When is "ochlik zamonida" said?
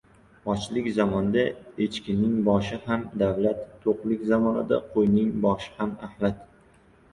0.51-1.43